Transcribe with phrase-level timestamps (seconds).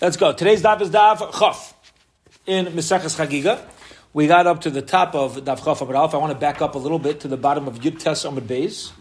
[0.00, 0.32] Let's go.
[0.32, 1.74] Today's daf is daf chaf
[2.46, 3.60] in Meseches Chagiga.
[4.12, 6.14] We got up to the top of daf chaf Amud Aleph.
[6.14, 8.42] I want to back up a little bit to the bottom of Yud Tes Amud
[8.42, 8.92] Beis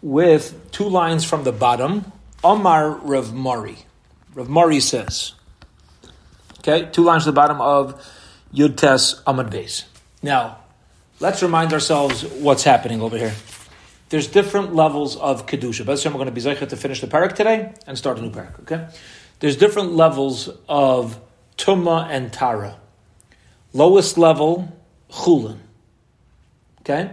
[0.00, 2.10] with two lines from the bottom.
[2.42, 3.76] Omar Rav Mari.
[4.34, 5.34] Rav Mari says,
[6.60, 8.02] okay, two lines to the bottom of
[8.54, 9.84] Yud Tes Amud Beis.
[10.22, 10.56] Now,
[11.20, 13.34] let's remind ourselves what's happening over here.
[14.08, 15.84] There's different levels of kedusha.
[15.84, 18.30] But we're going to be zeichet to finish the parak today and start a new
[18.30, 18.60] parak.
[18.60, 18.86] Okay,
[19.42, 21.18] there's different levels of
[21.56, 22.78] tuma and tara.
[23.72, 24.72] Lowest level
[25.10, 25.58] chulin.
[26.82, 27.10] Okay,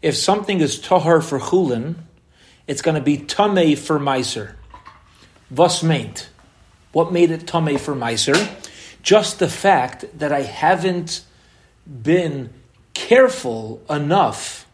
[0.00, 1.96] if something is tahar for chulin,
[2.68, 4.54] it's going to be tamei for meiser.
[5.50, 6.28] Was meint?
[6.92, 8.38] What made it tamei for meiser?
[9.02, 11.24] Just the fact that I haven't
[11.84, 12.50] been
[12.94, 14.68] careful enough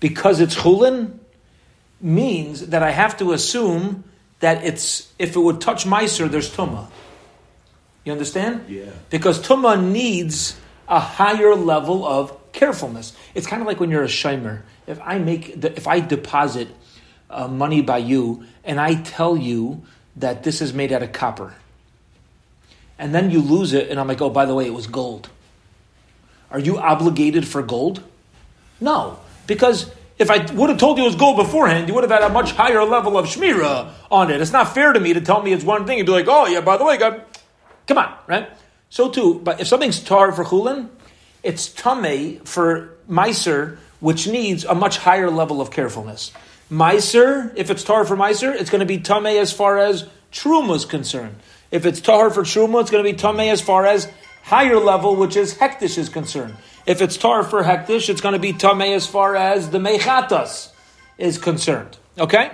[0.00, 1.18] because it's chulin
[2.00, 4.04] means that I have to assume
[4.40, 6.88] that it's if it would touch meiser, there's tuma.
[8.04, 8.66] You understand?
[8.68, 8.90] Yeah.
[9.10, 10.56] Because tuma needs
[10.88, 13.12] a higher level of carefulness.
[13.34, 14.62] It's kind of like when you're a shimer.
[14.86, 16.68] If I make, the, if I deposit
[17.28, 19.82] uh, money by you, and I tell you
[20.16, 21.54] that this is made out of copper,
[22.98, 25.28] and then you lose it, and I'm like, oh, by the way, it was gold.
[26.50, 28.02] Are you obligated for gold?
[28.80, 32.10] No, because if I would have told you it was gold beforehand, you would have
[32.10, 34.40] had a much higher level of shmira on it.
[34.40, 36.46] It's not fair to me to tell me it's one thing and be like, oh
[36.46, 37.22] yeah, by the way, God,
[37.86, 38.48] come on, right?
[38.88, 40.88] So too, but if something's tar for chulin,
[41.42, 46.32] it's tame for meiser, which needs a much higher level of carefulness.
[46.70, 50.76] Meiser, if it's tar for meiser, it's going to be tame as far as truma
[50.76, 51.36] is concerned.
[51.70, 54.10] If it's tar for truma, it's going to be tame as far as
[54.42, 56.56] higher level, which is hektish is concerned.
[56.86, 60.70] If it's tar for hektish, it's going to be tamei as far as the mechatas
[61.18, 61.98] is concerned.
[62.18, 62.50] Okay?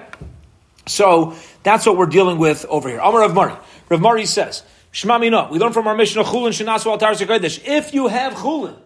[0.86, 2.98] So that's what we're dealing with over here.
[2.98, 3.54] Amar Rav Mari.
[3.88, 7.94] Rav Mari says, Shema Mina, we learn from our Mishnah Chulin Shinasu Al Tar If
[7.94, 8.76] you have Chulin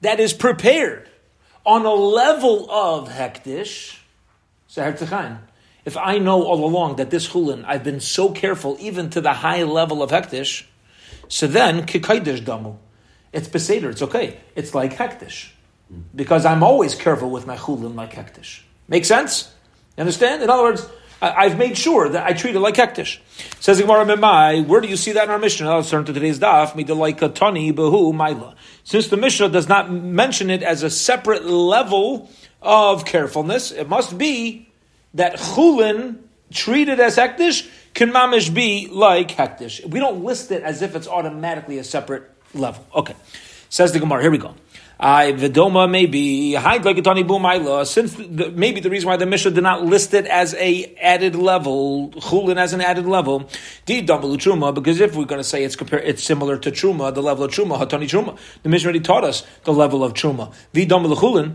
[0.00, 1.08] that is prepared
[1.64, 3.98] on a level of hektish,
[4.66, 4.82] so
[5.84, 9.32] if I know all along that this Chulin, I've been so careful even to the
[9.32, 10.64] high level of hektish,
[11.28, 12.76] so then, kikaidish damu.
[13.32, 14.38] It's beseder, it's okay.
[14.54, 15.50] It's like hektish.
[16.14, 18.60] Because I'm always careful with my chulin like hektish.
[18.88, 19.52] Make sense?
[19.96, 20.42] You understand?
[20.42, 20.86] In other words,
[21.20, 23.18] I, have made sure that I treat it like hektish.
[23.58, 25.74] Says Gemara Memai, where do you see that in our Mishnah?
[25.74, 26.74] Let's turn to today's daf.
[27.34, 28.54] Tani behu maila.
[28.84, 32.30] Since the Mishnah does not mention it as a separate level
[32.62, 34.68] of carefulness, it must be
[35.14, 36.18] that chulin
[36.52, 39.84] treated as hektish can mamish be like hektish.
[39.84, 42.84] We don't list it as if it's automatically a separate level.
[42.94, 43.14] Okay.
[43.68, 44.22] Says the Gemara.
[44.22, 44.54] Here we go.
[45.00, 49.26] I Vidoma maybe hide like a Tani Bumaila, since the, maybe the reason why the
[49.26, 53.48] Mishnah did not list it as a added level, chulin as an added level,
[53.86, 57.22] di truma, because if we're going to say it's compare, it's similar to truma, the
[57.22, 60.52] level of truma, hatani truma, the Mishnah already taught us the level of truma.
[60.74, 61.54] Vidom chulin,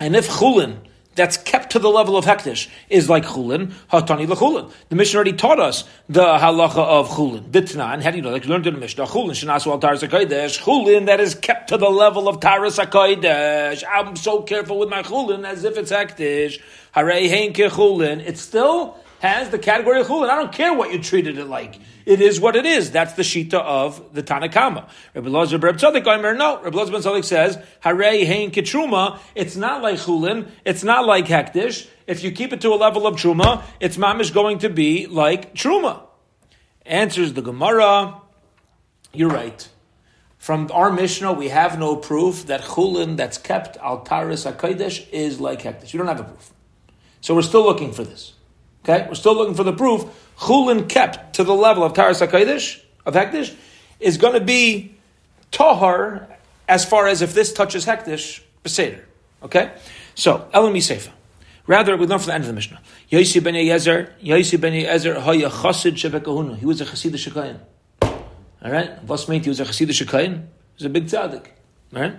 [0.00, 0.78] and if chulin
[1.16, 4.70] that's kept to the level of hektish is like chulin, hatani lechulin.
[4.88, 7.50] The Mishnah already taught us the halacha of chulin.
[7.50, 8.30] Ditna, and how do you know?
[8.30, 11.76] Like you learned in the Mishnah, chulin shenasu al taras chulin that is kept to
[11.76, 13.82] the level of taras hakodesh.
[13.90, 16.60] I'm so careful with my chulin as if it's hektish.
[16.94, 18.20] Harei hein chulin.
[18.20, 20.28] It's still has the category of chulin.
[20.28, 21.80] I don't care what you treated it like.
[22.04, 22.90] It is what it is.
[22.90, 24.88] That's the shita of the Tanakama.
[25.14, 26.62] Rabbi Lozer Reb Tzadok Omer, no.
[26.62, 29.18] Rabbi Lozer Ben Tzadok says, Harei hein kitruma.
[29.34, 30.48] It's not like chulin.
[30.64, 31.88] It's not like hektish.
[32.06, 35.54] If you keep it to a level of truma, it's mamish going to be like
[35.54, 36.02] truma.
[36.84, 38.20] Answers the Gemara.
[39.12, 39.68] You're right.
[40.38, 45.40] From our Mishnah, we have no proof that chulin that's kept al taris hakodesh is
[45.40, 45.92] like hektish.
[45.92, 46.52] We don't have a proof.
[47.20, 48.35] So we're still looking for this.
[48.88, 50.04] Okay, we're still looking for the proof.
[50.38, 53.52] Chulin kept to the level of Taras HaKadosh, of Hektish,
[53.98, 54.94] is going to be
[55.50, 56.28] Tahar
[56.68, 59.02] as far as if this touches Hektish, Beseder.
[59.42, 59.72] Okay?
[60.14, 61.10] So, Elam Seifa.
[61.66, 62.80] Rather, we learn from the end of the Mishnah.
[63.10, 66.56] Yosi ben Yezer, Yosi ben Yezer, Haya Chassid Shebekahunu.
[66.56, 67.58] He was a Chassidish Shekayin.
[68.62, 69.02] All right?
[69.02, 70.42] Was meant he was a Chassidish Shekayin?
[70.42, 70.44] He
[70.76, 71.46] was a big tzaddik.
[71.92, 72.18] All right?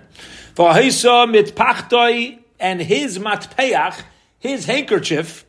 [0.54, 4.02] V'ahisa mit pachtoi, and his matpeach,
[4.38, 5.46] his handkerchief,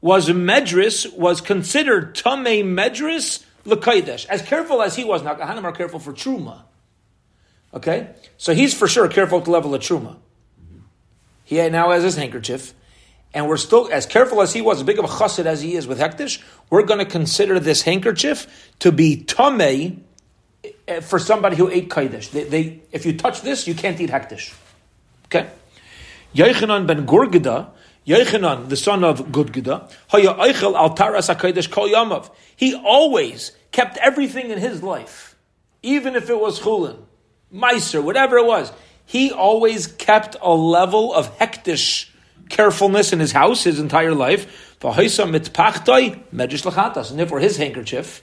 [0.00, 4.26] was medris, was considered tamei medris lekaidesh.
[4.26, 6.62] As careful as he was, now Kahanim are careful for truma.
[7.74, 8.10] Okay?
[8.38, 10.16] So he's for sure careful at the level of truma.
[11.44, 12.74] He now has his handkerchief,
[13.32, 15.76] and we're still, as careful as he was, as big of a chassid as he
[15.76, 20.00] is with hektish, we're going to consider this handkerchief to be tamei
[20.88, 22.30] eh, for somebody who ate kaidish.
[22.30, 24.54] They, they, if you touch this, you can't eat hektish.
[25.26, 25.48] Okay?
[26.34, 27.70] Yochanan ben Gudgada
[28.06, 32.30] Yechanan, the son of Gudgida, Haya Eichel al Taras Kol Yamav.
[32.54, 35.36] He always kept everything in his life,
[35.82, 36.98] even if it was Chulin,
[37.52, 38.72] Meiser, whatever it was.
[39.04, 42.08] He always kept a level of hektish
[42.48, 44.74] carefulness in his house his entire life.
[44.82, 44.94] And
[47.18, 48.22] therefore his handkerchief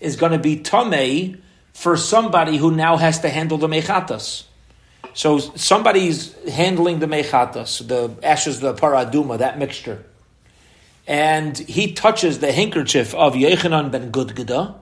[0.00, 1.40] is going to be tamei
[1.72, 4.44] for somebody who now has to handle the mechatas.
[5.18, 10.04] So somebody's handling the mechatas, the ashes, the paraduma, that mixture.
[11.08, 14.76] And he touches the handkerchief of Yechanan ben Gudgada,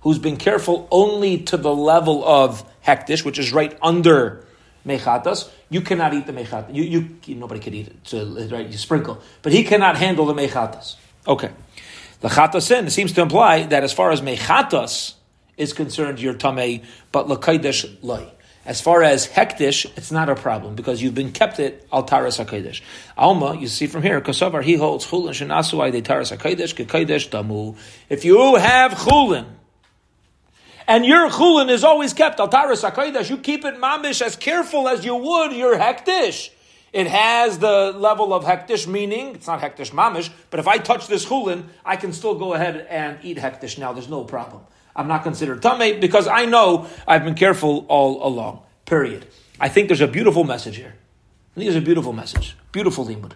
[0.00, 4.46] who's been careful only to the level of hektish, which is right under
[4.86, 5.50] mechatas.
[5.68, 6.74] You cannot eat the mechatas.
[6.74, 6.84] You,
[7.26, 7.96] you, nobody can eat it.
[8.04, 9.20] So, right, you sprinkle.
[9.42, 10.96] But he cannot handle the mechatas.
[11.28, 11.50] Okay.
[12.20, 15.16] The chatasin seems to imply that as far as mechatas
[15.58, 18.26] is concerned, you're tamei, but lakaidesh loy.
[18.64, 22.38] As far as hektish, it's not a problem because you've been kept it al taras
[22.38, 22.80] hakodesh.
[23.18, 27.76] Alma, you see from here, kosavar he holds chulin shenasuai de taras hakodesh kekodesh damu.
[28.08, 29.46] If you have chulin,
[30.86, 34.86] and your chulin is always kept al taras hakodesh, you keep it mamish as careful
[34.86, 36.50] as you would your hektish.
[36.92, 41.08] It has the level of hektish, meaning it's not hektish mamish, but if I touch
[41.08, 43.92] this chulin, I can still go ahead and eat hektish now.
[43.92, 44.62] There's no problem.
[44.94, 48.62] I'm not considered tame because I know I've been careful all along.
[48.84, 49.26] Period.
[49.58, 50.94] I think there's a beautiful message here.
[51.52, 53.32] I think there's a beautiful message, beautiful limud,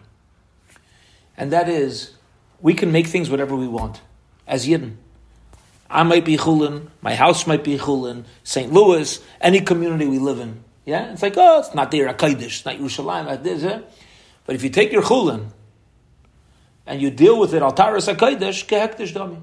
[1.37, 2.13] and that is
[2.61, 4.01] we can make things whatever we want
[4.47, 4.97] as yidden.
[5.89, 8.73] I might be chulin, my house might be chulin, St.
[8.73, 10.65] Louis, any community we live in.
[10.85, 13.63] Yeah, it's like oh, it's not there, Akaidish, it's not Yerushalayim, like this.
[13.63, 13.81] Eh?
[14.47, 15.49] But if you take your chulin
[16.87, 19.41] and you deal with it, altaris Akaidish, kehektish dami.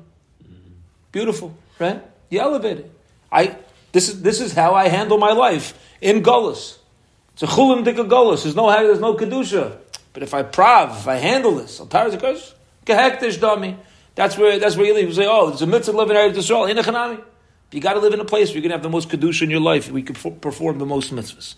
[1.12, 2.04] Beautiful right?
[2.30, 2.92] You elevate it.
[3.32, 3.58] I
[3.92, 6.78] this is this is how I handle my life in gullus.
[7.34, 8.44] It's a chulim dika gullus.
[8.44, 9.78] There's no there's no kedusha.
[10.14, 12.18] But if I prav, if I handle this, I'll tire the
[12.86, 13.78] Gehektish dami.
[14.16, 15.08] That's where that's where you leave.
[15.08, 17.22] You say, oh, there's a mitzvah living in Israel in a chanami.
[17.72, 19.42] You got to live in a place where you're going to have the most kedusha
[19.42, 19.90] in your life.
[19.90, 21.56] We can perform the most mitzvahs,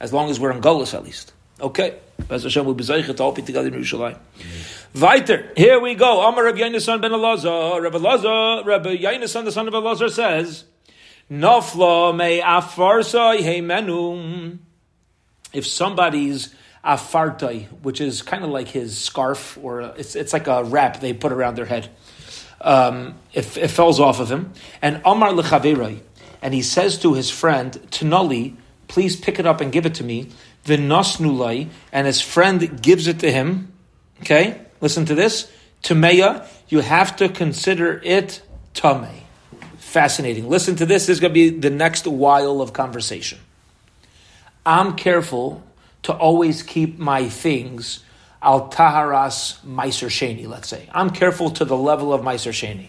[0.00, 1.32] as long as we're in gullus at least.
[1.60, 1.98] Okay,
[2.28, 4.18] Bez Hashem will be zeichet to all be together in Yerushalayim.
[4.94, 5.50] Weiter.
[5.56, 6.26] Here we go.
[6.26, 7.82] Amar Rabbi Yonasan ben Elazar.
[7.82, 10.64] Rabbi Elazar, Rabbi Yonasan, the son of Elazar, says,
[11.30, 14.58] Nafla me afarsa heimenu.
[15.52, 16.54] If somebody's
[16.84, 21.12] afartai, which is kind of like his scarf, or it's, it's like a wrap they
[21.12, 21.88] put around their head,
[22.60, 26.00] um, if it falls off of him, and Amar lechaverai,
[26.42, 28.56] and he says to his friend, Tanali,
[28.88, 30.28] please pick it up and give it to me,
[30.64, 33.72] v'nosnulai, and his friend gives it to him,
[34.20, 34.60] okay?
[34.80, 35.50] Listen to this.
[35.82, 38.42] Tameya, you have to consider it
[38.74, 39.06] tame.
[39.78, 40.48] Fascinating.
[40.48, 41.06] Listen to this.
[41.06, 43.38] This is going to be the next while of conversation.
[44.64, 45.62] I'm careful
[46.04, 48.02] to always keep my things
[48.40, 50.88] al taharas meiser sheni, let's say.
[50.92, 52.88] I'm careful to the level of meiser sheni.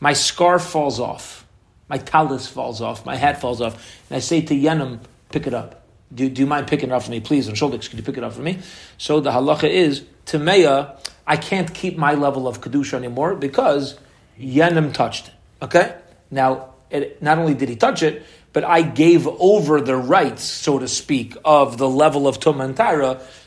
[0.00, 1.46] My scarf falls off.
[1.88, 3.06] My talis falls off.
[3.06, 3.74] My hat falls off.
[4.10, 5.00] And I say to Yenim,
[5.30, 5.85] pick it up.
[6.14, 7.48] Do, do you mind picking it up for me, please?
[7.48, 8.58] And Sholdik, could you pick it up for me?
[8.98, 13.98] So the halacha is, Tameya, I can't keep my level of Kedusha anymore because
[14.38, 15.34] Yenim touched it.
[15.62, 15.96] Okay?
[16.30, 20.78] Now, it, not only did he touch it, but I gave over the rights, so
[20.78, 22.76] to speak, of the level of Tum and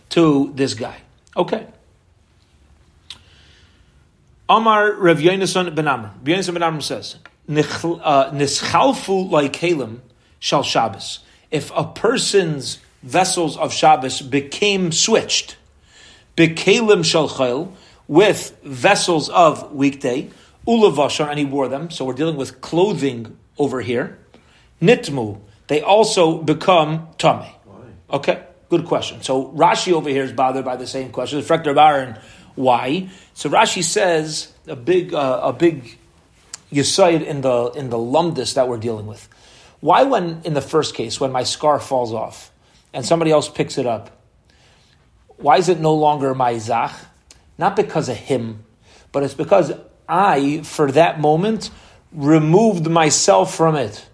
[0.10, 0.98] to this guy.
[1.36, 1.66] Okay.
[4.50, 6.12] Amar Rav Yonason ben Amr.
[6.24, 7.16] Yonason ben Amr says,
[7.48, 10.00] uh, Nischalfu like Kalim
[10.40, 11.20] shall Shabbos
[11.52, 15.58] if a person's vessels of Shabbos became switched,
[16.36, 17.72] bekalim shalchayil,
[18.08, 20.30] with vessels of weekday,
[20.68, 21.92] ulavashar, and he wore them.
[21.92, 24.18] So we're dealing with clothing over here.
[24.82, 27.56] Nitmu, they also become tummy.
[28.12, 29.22] Okay, good question.
[29.22, 31.42] So Rashi over here is bothered by the same question.
[31.42, 32.18] Frekter Baron,
[32.56, 33.10] why?
[33.36, 36.00] So Rashi says a big, uh, a big
[36.72, 39.28] yisaid in the in the lumdis that we're dealing with.
[39.82, 42.52] Why, when in the first case, when my scarf falls off
[42.94, 44.12] and somebody else picks it up,
[45.38, 46.94] why is it no longer my zach?
[47.58, 48.66] Not because of him,
[49.12, 49.72] but it's because
[50.08, 51.70] I, for that moment,
[52.12, 54.06] removed myself from it.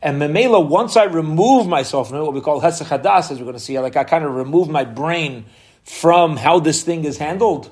[0.00, 3.44] And Memela, once I remove myself from it, what we call Hesach Hadas, as we're
[3.44, 5.46] going to see, like I kind of remove my brain
[5.82, 7.70] from how this thing is handled.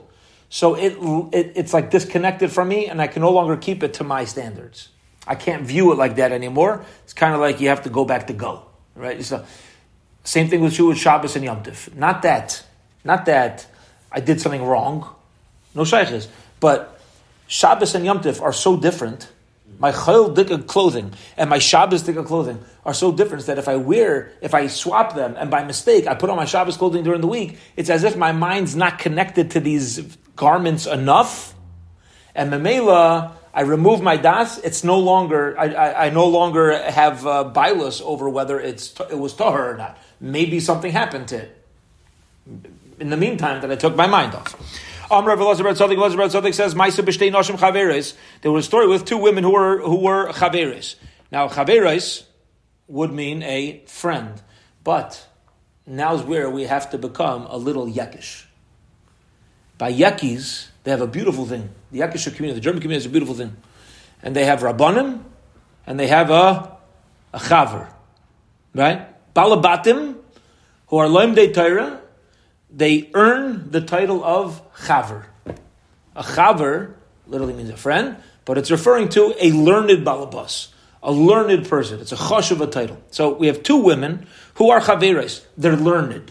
[0.49, 0.97] So it,
[1.33, 4.25] it, it's like disconnected from me, and I can no longer keep it to my
[4.25, 4.88] standards.
[5.26, 6.85] I can't view it like that anymore.
[7.04, 8.62] It's kind of like you have to go back to go,
[8.95, 9.23] right?
[9.25, 9.45] So,
[10.25, 11.95] same thing with Jewish Shabbos and Yom Tif.
[11.95, 12.64] Not that,
[13.04, 13.66] not that
[14.11, 15.09] I did something wrong.
[15.75, 16.28] No shaykhs.
[16.61, 17.00] But
[17.47, 19.28] Shabbos and Yom Tif are so different
[19.78, 23.76] My chayil dika clothing and my Shabbos dika clothing are so different that if I
[23.76, 27.21] wear, if I swap them and by mistake I put on my Shabbos clothing during
[27.21, 30.00] the week, it's as if my mind's not connected to these
[30.35, 31.54] garments enough.
[32.35, 34.58] And Mamela, I remove my das.
[34.58, 35.58] It's no longer.
[35.58, 39.76] I, I, I no longer have uh, bilus over whether it's it was tahor or
[39.78, 39.96] not.
[40.20, 41.64] Maybe something happened to it.
[43.00, 44.54] In the meantime, that I took my mind off.
[45.10, 49.06] Amr Elazar Tzaddik Elazar Tzaddik says, "Ma'isa b'shtei nashim chaveres." There was a story with
[49.06, 50.96] two women who were who were chaveres.
[51.32, 52.25] Now chaveres
[52.88, 54.42] would mean a friend,
[54.84, 55.26] but
[55.86, 58.44] now's where we have to become a little yakish.
[59.78, 61.69] By yakis, they have a beautiful thing.
[61.90, 63.57] The yakish community, the German community, is a beautiful thing,
[64.23, 65.21] and they have rabbanim,
[65.85, 66.76] and they have a
[67.35, 67.88] a chaver,
[68.73, 69.09] right?
[69.35, 70.14] Balabatim,
[70.87, 72.00] who are loim de Torah,
[72.71, 75.25] they earn the title of chaver.
[76.14, 76.95] A chaver
[77.26, 80.69] literally means a friend, but it's referring to a learned balabas,
[81.02, 81.99] a learned person.
[81.99, 83.02] It's a chosh of a title.
[83.11, 85.45] So we have two women who are chaveres.
[85.59, 86.31] They're learned.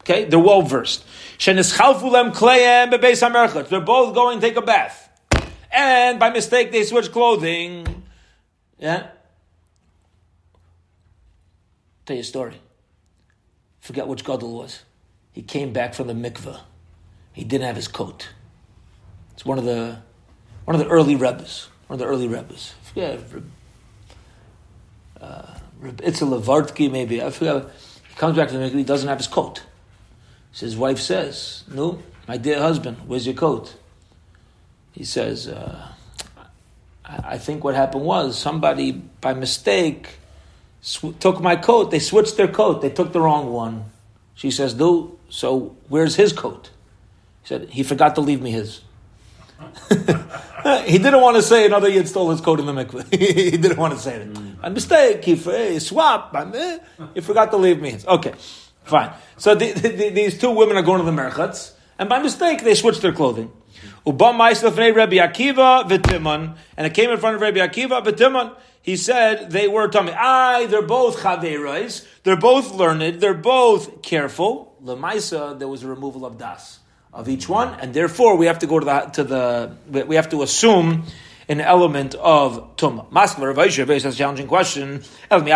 [0.00, 1.04] Okay, they're well versed.
[3.68, 5.08] They're both going to take a bath,
[5.72, 8.04] and by mistake they switch clothing.
[8.78, 9.08] Yeah.
[12.06, 12.60] Tell you a story.
[13.80, 14.84] Forget which gadol was.
[15.32, 16.60] He came back from the mikveh.
[17.32, 18.28] He didn't have his coat.
[19.32, 19.98] It's one of the
[20.64, 21.68] one of the early rebbes.
[21.88, 22.72] One of the early rebbes.
[22.94, 23.18] Yeah,
[25.20, 25.54] uh,
[26.04, 27.20] it's a Levartki maybe.
[27.20, 27.64] I forget.
[28.08, 28.78] He comes back to the mikveh.
[28.78, 29.64] He doesn't have his coat.
[30.52, 33.74] So his wife says, "No, my dear husband, where's your coat?"
[34.92, 35.88] He says, uh,
[37.04, 40.18] I think what happened was somebody by mistake
[40.80, 41.90] sw- took my coat.
[41.90, 42.80] They switched their coat.
[42.80, 43.86] They took the wrong one.
[44.34, 45.76] She says, "Do so.
[45.88, 46.70] Where's his coat?"
[47.42, 48.80] He said, "He forgot to leave me his."
[49.88, 53.14] he didn't want to say another yid stole his coat in the mikveh.
[53.50, 54.60] he didn't want to say it.
[54.60, 56.34] By mistake, he, he swapped.
[57.14, 58.06] He forgot to leave me his.
[58.06, 58.32] Okay,
[58.84, 59.12] fine.
[59.36, 62.74] So the, the, these two women are going to the merchats, and by mistake they
[62.74, 63.52] switched their clothing.
[64.06, 68.56] Ubam Rabbi Akiva v'Timon, and it came in front of Rabbi Akiva v'Timon.
[68.82, 70.12] He said they were tummy.
[70.12, 72.04] Aye, they're both chaverais.
[72.24, 73.20] They're both learned.
[73.20, 74.76] They're both careful.
[74.82, 76.80] Lemaisa, there was a removal of das
[77.12, 80.30] of each one, and therefore we have to go to the to the we have
[80.30, 81.04] to assume
[81.52, 83.08] an element of tumah.
[83.10, 85.02] Maskler Vaisha says a challenging question.
[85.30, 85.46] If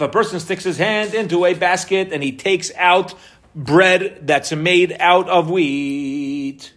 [0.00, 3.14] a person sticks his hand into a basket and he takes out
[3.54, 6.72] bread that's made out of wheat.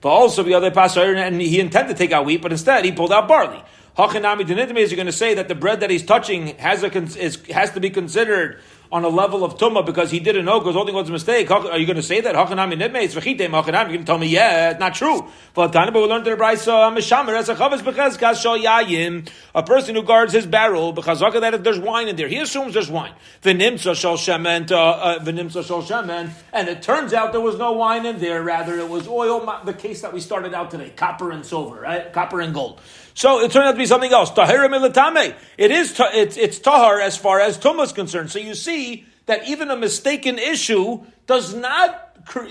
[0.00, 2.92] But also the other pastor, and he intended to take out wheat, but instead he
[2.92, 3.62] pulled out barley.
[3.96, 7.70] Hachanami is going to say that the bread that he's touching has a is, has
[7.72, 8.60] to be considered
[8.92, 11.50] on a level of tumah because he didn't know because holding was a mistake.
[11.50, 12.34] Are you going to say that?
[12.34, 13.66] Hachanami nidme is v'chitem hachanami.
[13.66, 15.28] You're going to tell me, yeah, it's not true.
[15.54, 19.94] But we learned in the brayso mishamer as a chavis bechazkas shal yayim, a person
[19.94, 23.12] who guards his barrel because that if there's wine in there, he assumes there's wine.
[23.42, 27.72] V'nimtza shal shemen, uh, uh, v'nimtza shal shemen, and it turns out there was no
[27.72, 28.42] wine in there.
[28.42, 29.44] Rather, it was oil.
[29.64, 32.12] The case that we started out today, copper and silver, right?
[32.12, 32.80] Copper and gold.
[33.16, 34.30] So it turned out to be something else.
[34.30, 35.34] Tahira militame.
[35.56, 38.30] It is it's, it's tahar as far as tumah is concerned.
[38.30, 42.02] So you see that even a mistaken issue does not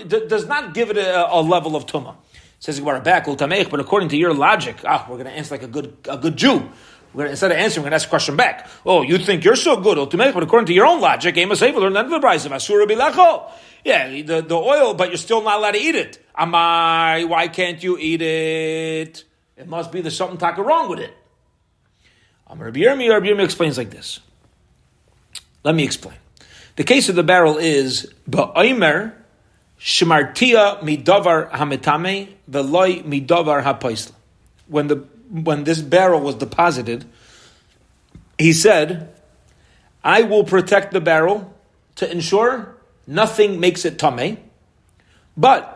[0.08, 2.16] does not give it a, a level of tumah.
[2.58, 5.68] Says Gemara back but according to your logic, ah, we're going to answer like a
[5.68, 6.68] good a good Jew.
[7.14, 8.68] We're gonna, instead of answering, we're going to ask a question back.
[8.84, 12.10] Oh, you think you're so good, but according to your own logic, Amos Sefer learned
[12.10, 13.52] the price of Asura Bilacho.
[13.84, 16.18] Yeah, the, the oil, but you're still not allowed to eat it.
[16.36, 17.24] Am I?
[17.24, 19.24] Why can't you eat it?
[19.56, 21.14] It must be there's something taka wrong with it.
[22.46, 24.20] Um, Rabbi Yirmi, Rabbi Yirmi explains like this.
[25.64, 26.16] Let me explain.
[26.76, 29.14] The case of the barrel is ba'omer
[29.80, 34.12] shemartia midavar hametame veloy midavar hapaisla.
[34.68, 34.96] When the
[35.30, 37.04] when this barrel was deposited,
[38.38, 39.12] he said,
[40.04, 41.52] "I will protect the barrel
[41.96, 44.38] to ensure nothing makes it tame,
[45.36, 45.75] but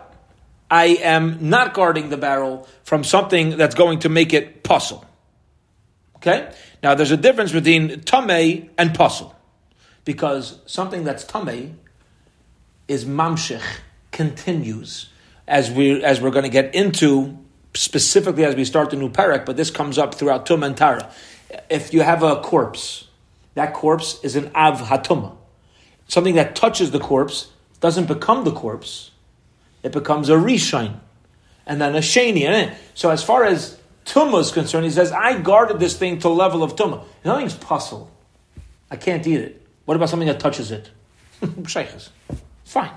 [0.70, 5.04] I am not guarding the barrel from something that's going to make it puzzle.
[6.16, 6.52] Okay?
[6.82, 9.34] Now there's a difference between tame and puzzle.
[10.04, 11.80] Because something that's tame
[12.88, 13.62] is mamshech,
[14.12, 15.10] continues,
[15.46, 17.36] as we as we're going to get into
[17.74, 21.10] specifically as we start the new parak, but this comes up throughout Tum and Tara.
[21.68, 23.08] If you have a corpse,
[23.54, 25.36] that corpse is an av hatuma.
[26.08, 27.48] Something that touches the corpse
[27.80, 29.09] doesn't become the corpse
[29.82, 30.98] it becomes a rishine,
[31.66, 32.42] and then a sheni.
[32.42, 36.28] And so as far as tumah is concerned, he says, I guarded this thing to
[36.28, 37.04] level of tumah.
[37.24, 38.10] Nothing's puzzle.
[38.90, 39.66] I can't eat it.
[39.84, 40.90] What about something that touches it?
[42.64, 42.90] Fine.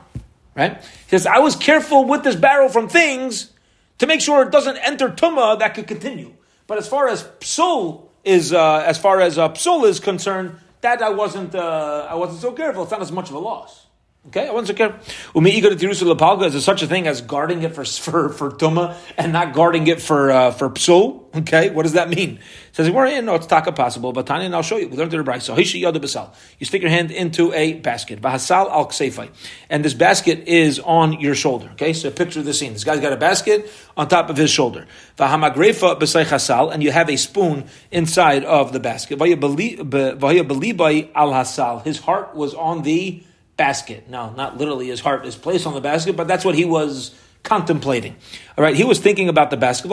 [0.56, 0.78] Right?
[0.78, 3.52] He says, I was careful with this barrel from things
[3.98, 6.34] to make sure it doesn't enter tuma that could continue.
[6.68, 11.02] But as far as psul is, uh, as far as uh, psul is concerned, that
[11.02, 12.84] I wasn't, uh, I wasn't so careful.
[12.84, 13.86] It's not as much of a loss.
[14.26, 14.96] Okay, I wasn't so.
[15.36, 16.46] Umi ego to tirusa lepalga.
[16.46, 19.86] Is there such a thing as guarding it for for for tuma and not guarding
[19.88, 21.26] it for uh, for psul?
[21.36, 22.38] Okay, what does that mean?
[22.38, 23.26] It says we're in.
[23.26, 24.14] No, it's taka possible.
[24.14, 24.88] But Tanya, and I'll show you.
[24.88, 25.42] We learned it right.
[25.42, 26.34] So hishi yada basal.
[26.58, 28.22] You stick your hand into a basket.
[28.22, 29.30] Bahasal al ksefai,
[29.70, 31.72] and this basket is on your shoulder.
[31.72, 32.72] Okay, so picture the scene.
[32.72, 34.88] This guy's got a basket on top of his shoulder.
[35.18, 39.20] Vahamagrefa b'say hasal, and you have a spoon inside of the basket.
[39.20, 41.84] Vaya belibai al hasal.
[41.84, 43.22] His heart was on the
[43.58, 44.10] basket.
[44.10, 47.16] Now, not literally his heart is placed on the basket, but that's what he was
[47.44, 48.16] contemplating.
[48.58, 49.92] All right, he was thinking about the basket.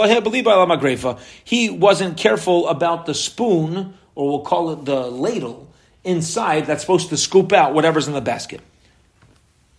[1.44, 5.68] He wasn't careful about the spoon, or we'll call it the ladle,
[6.04, 8.60] inside that's supposed to scoop out whatever's in the basket.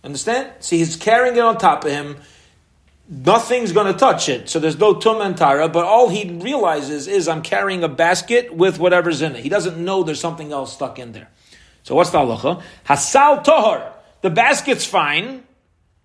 [0.04, 0.50] Understand?
[0.60, 2.16] See, he's carrying it on top of him.
[3.08, 5.68] Nothing's going to touch it, so there's no tum and tara.
[5.68, 9.42] But all he realizes is, I'm carrying a basket with whatever's in it.
[9.42, 11.28] He doesn't know there's something else stuck in there.
[11.82, 12.62] So what's the halacha?
[12.86, 13.92] Hasal tohar.
[14.20, 15.44] The basket's fine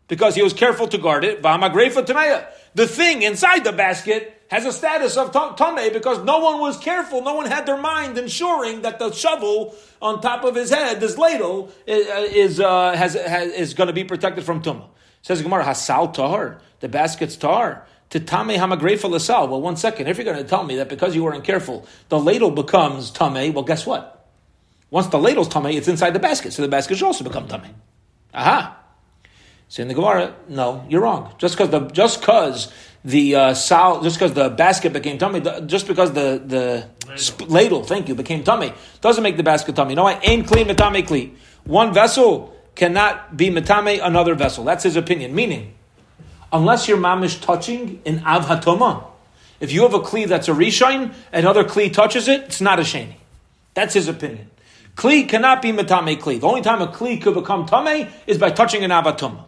[0.07, 1.41] because he was careful to guard it.
[1.41, 2.47] V'hamagrefa tameya.
[2.73, 7.21] The thing inside the basket has a status of tame because no one was careful.
[7.21, 11.17] No one had their mind ensuring that the shovel on top of his head, this
[11.17, 14.87] ladle, is uh, has, has, is going to be protected from tumah.
[15.21, 16.61] Says Gemara, hasal tahar.
[16.79, 17.85] The basket's tahar.
[18.11, 19.49] To tame hamagrefa lasal.
[19.49, 20.07] Well, one second.
[20.07, 23.53] If you're going to tell me that because you weren't careful, the ladle becomes tame,
[23.53, 24.16] well, guess what?
[24.89, 27.69] Once the ladle's tummy, it's inside the basket, so the basket should also become tummy.
[28.33, 28.77] Aha.
[29.69, 31.33] So in the Gemara, no, you're wrong.
[31.37, 32.71] Just because the just because
[33.03, 37.17] the uh, just because the basket became tummy, just because the the ladle.
[37.19, 39.93] Sp- ladle, thank you, became tummy, doesn't make the basket tummy.
[39.93, 41.35] No, I ain't clean metame kli.
[41.65, 44.63] One vessel cannot be metame another vessel.
[44.63, 45.35] That's his opinion.
[45.35, 45.73] Meaning,
[46.53, 49.03] unless your mamish touching in av hatoma,
[49.59, 52.83] if you have a kli that's a rishine, another kli touches it, it's not a
[52.83, 53.15] sheni.
[53.73, 54.49] That's his opinion.
[54.97, 56.39] Kli cannot be metame kli.
[56.41, 59.45] The only time a kli could become tame is by touching an avatuma.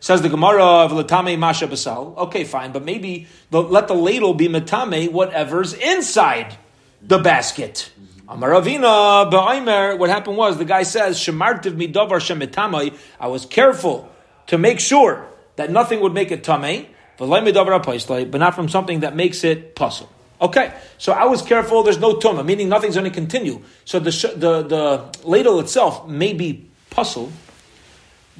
[0.00, 2.12] Says the Gemara of latame masha basal.
[2.18, 6.56] Okay, fine, but maybe the, let the ladle be metame whatever's inside
[7.00, 7.92] the basket.
[8.28, 9.96] Amaravina ba'aimer.
[9.96, 12.96] What happened was the guy says shemartiv midavar shemetamai.
[13.20, 14.10] I was careful
[14.48, 15.24] to make sure
[15.54, 20.10] that nothing would make it tame, but not from something that makes it puzzle.
[20.40, 21.82] Okay, so I was careful.
[21.82, 23.62] There's no tuma, meaning nothing's going to continue.
[23.84, 27.30] So the the the ladle itself may be puzzle,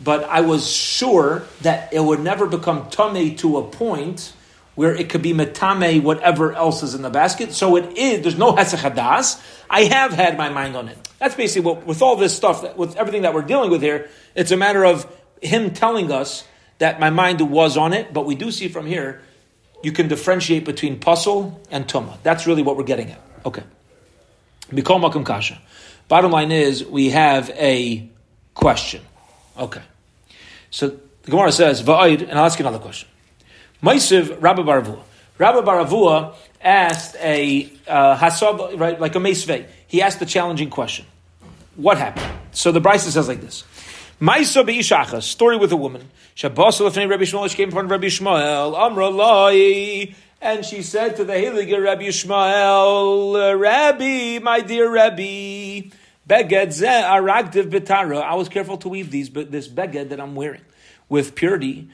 [0.03, 4.33] but I was sure that it would never become tame to a point
[4.77, 7.53] where it could be metame whatever else is in the basket.
[7.53, 8.23] So it is.
[8.23, 9.39] There's no hesachadas.
[9.69, 10.97] I have had my mind on it.
[11.19, 14.09] That's basically what with all this stuff, with everything that we're dealing with here.
[14.35, 15.07] It's a matter of
[15.43, 16.47] him telling us
[16.79, 18.15] that my mind was on it.
[18.15, 19.21] But we do see from here
[19.83, 22.19] you can differentiate between puzzle and tuma.
[22.23, 23.21] That's really what we're getting at.
[23.47, 23.63] Okay.
[24.71, 25.61] Mikol makom kasha.
[26.09, 28.09] Bottom line is we have a
[28.55, 29.03] question.
[29.57, 29.83] Okay.
[30.71, 30.89] So
[31.23, 33.09] the Gemara says, Va'id, and I'll ask you another question.
[33.83, 35.01] Maisiv Rabbi Baravua.
[35.39, 39.67] Rabbi Baravua asked a uh, hasab, right, like a meisvei.
[39.87, 41.07] He asked a challenging question.
[41.77, 42.31] What happened?
[42.53, 43.65] So the Brisa says like this.
[44.21, 46.11] Maisa be'ishacha, story with a woman.
[46.35, 51.17] Shabbos lefnei Rabbi Shmuel, she came in front of Rabbi Shmuel, Amra and she said
[51.17, 55.91] to the Heilige Rabbi Shmuel, Rabbi, my dear Rabbi,
[56.29, 58.23] beged zeh aragtiv betara.
[58.23, 60.63] I was careful to weave these, but this beged that I'm wearing
[61.09, 61.89] with purity,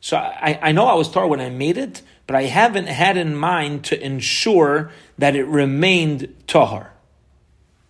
[0.00, 3.16] so I, I know I was taught when I made it, but I haven't had
[3.16, 6.92] in mind to ensure that it remained tahar.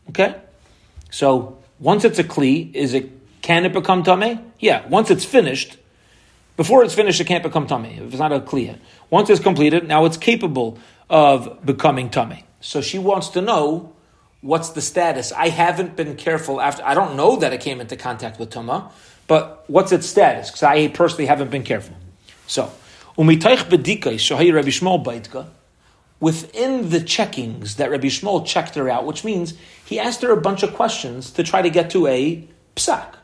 [0.09, 0.35] Okay?
[1.11, 3.11] So once it's a kli, is it
[3.43, 4.41] can it become tame?
[4.59, 4.87] Yeah.
[4.89, 5.77] Once it's finished,
[6.57, 8.77] before it's finished, it can't become tame if it's not a kli.
[9.11, 12.45] Once it's completed, now it's capable of becoming tame.
[12.61, 13.95] So she wants to know
[14.41, 15.33] what's the status.
[15.33, 16.85] I haven't been careful after.
[16.85, 18.91] I don't know that it came into contact with tuma,
[19.27, 20.49] but what's its status?
[20.49, 21.97] Because I personally haven't been careful.
[22.47, 22.73] So,
[23.17, 25.47] umitaych bedikai shahay Rabbi Shmuel baitka
[26.21, 29.55] within the checkings that Rabbi Shmuel checked her out, which means
[29.85, 33.15] he asked her a bunch of questions to try to get to a psak.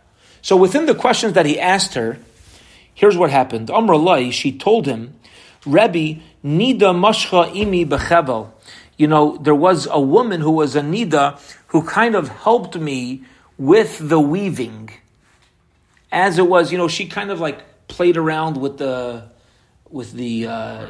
[0.42, 2.18] So within the questions that he asked her,
[2.94, 3.68] here's what happened.
[3.68, 5.14] Amrullah, she told him,
[5.66, 8.50] Rabbi, Nida Mashcha Imi Bechevel.
[8.96, 13.24] You know, there was a woman who was a Nida who kind of helped me
[13.58, 14.90] with the weaving.
[16.12, 19.24] As it was, you know, she kind of like played around with the,
[19.90, 20.86] with the, uh,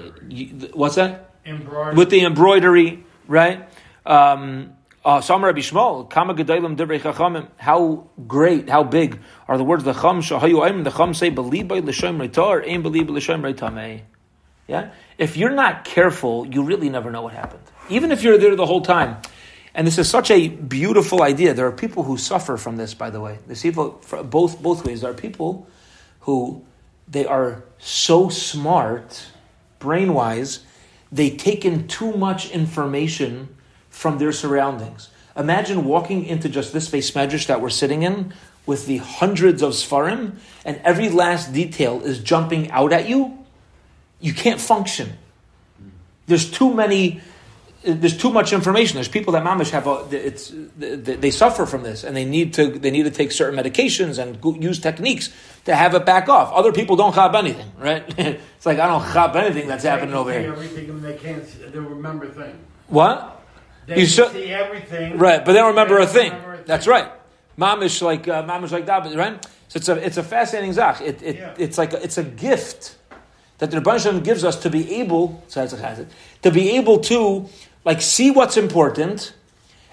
[0.74, 1.33] what's that?
[1.46, 1.94] Embroidery.
[1.94, 3.68] With the embroidery, right?
[4.06, 7.48] Um, Uh, Rabbi Shmuel, Kama Gedalim Chachamim.
[7.58, 10.82] How great, how big are the words the Chum Shahayu Aim?
[10.82, 14.00] The Chum say, "Believe by l'shem reitar, aim believe l'shem reitamei."
[14.66, 17.60] Yeah, if you're not careful, you really never know what happened.
[17.90, 19.18] Even if you're there the whole time.
[19.74, 21.52] And this is such a beautiful idea.
[21.52, 23.40] There are people who suffer from this, by the way.
[23.46, 25.02] There's people both both ways.
[25.02, 25.66] There are people
[26.20, 26.64] who
[27.06, 29.26] they are so smart,
[29.80, 30.60] brain wise,
[31.14, 33.54] they take in too much information
[33.88, 35.10] from their surroundings.
[35.36, 38.34] Imagine walking into just this space medrash that we're sitting in
[38.66, 43.38] with the hundreds of Sfarim, and every last detail is jumping out at you.
[44.20, 45.12] You can't function.
[46.26, 47.20] There's too many
[47.84, 48.94] there's too much information.
[48.94, 52.66] There's people that mamish have a, it's they suffer from this, and they need to
[52.66, 55.30] they need to take certain medications and use techniques
[55.66, 56.52] to have it back off.
[56.52, 58.02] Other people don't have anything, right?
[58.18, 60.52] it's like I don't have anything that's happening over here.
[60.52, 62.56] Everything and they can't they remember things.
[62.88, 63.42] What?
[63.86, 65.44] They you should, see everything, right?
[65.44, 66.32] But they don't remember, they a, thing.
[66.32, 66.66] remember a, thing.
[66.66, 67.12] That's right.
[67.58, 69.44] Mamish like uh, mamish like that, right?
[69.68, 71.02] So it's a it's a fascinating zach.
[71.02, 71.54] It, it yeah.
[71.58, 72.96] it's like a, it's a gift
[73.58, 77.48] that the Rebbe gives us to be able to be able to
[77.84, 79.34] like see what's important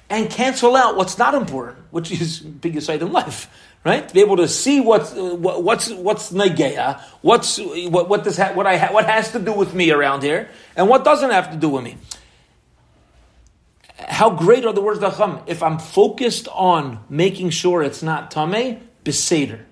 [0.09, 3.49] and cancel out what's not important, which is biggest sight in life,
[3.83, 4.07] right?
[4.07, 8.37] To be able to see what's uh, what, what's what's negeya, what's what what does
[8.37, 11.31] ha- what I ha- what has to do with me around here, and what doesn't
[11.31, 11.97] have to do with me.
[13.99, 15.41] How great are the words of Chacham?
[15.45, 19.65] If I'm focused on making sure it's not tameh, beseder.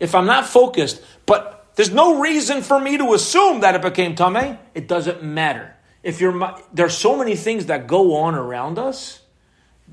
[0.00, 4.16] If I'm not focused, but there's no reason for me to assume that it became
[4.16, 5.75] tameh, it doesn't matter
[6.06, 9.20] if you're there's so many things that go on around us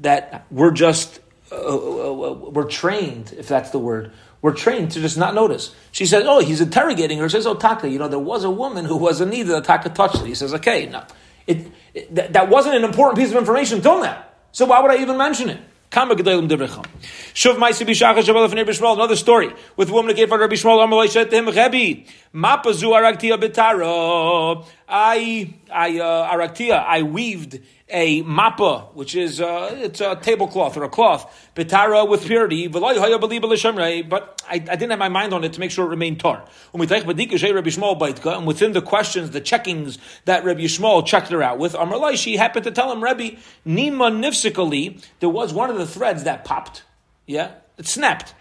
[0.02, 1.20] that we're just
[1.52, 4.12] uh, uh, uh, we're trained, if that's the word.
[4.44, 5.74] We're trained to just not notice.
[5.92, 8.52] She says, "Oh, he's interrogating her." She says, "Oh, Taka, you know, there was a
[8.52, 11.04] woman who was in need that Taka touched it." He says, "Okay, no,
[11.48, 14.24] it, it that, that wasn't an important piece of information until now.
[14.52, 15.62] So why would I even mention it?"
[18.96, 20.82] Another story with a woman gave her Rabbi Shmuel.
[24.96, 30.84] I, I, uh, araktia, I weaved a mappa, which is uh, it's a tablecloth or
[30.84, 32.68] a cloth, betara with purity.
[32.68, 36.46] But I, I, didn't have my mind on it to make sure it remained tar.
[36.74, 37.02] And within
[38.74, 42.72] the questions, the checkings that Rabbi Yishmael checked her out with, Amrlai, she happened to
[42.72, 43.32] tell him, Rabbi,
[43.66, 46.84] Nima nifsikali, there was one of the threads that popped.
[47.26, 48.36] Yeah, it snapped.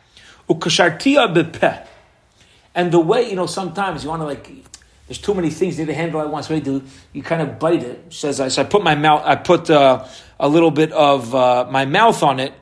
[2.74, 4.71] And the way, you know, sometimes you want to like
[5.12, 6.48] there's too many things you need to handle at once.
[6.48, 6.86] What do you do?
[7.12, 8.14] You kind of bite it.
[8.14, 10.08] Says, I, so I put my mouth, I put uh,
[10.40, 12.54] a little bit of uh, my mouth on it,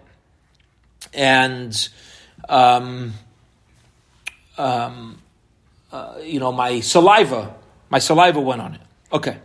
[1.14, 1.88] and
[2.48, 3.12] um,
[4.58, 5.22] um,
[5.92, 7.54] uh, you know, my saliva,
[7.88, 8.80] my saliva went on it.
[9.12, 9.36] Okay.